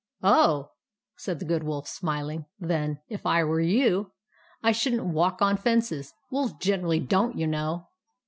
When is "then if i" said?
2.59-3.43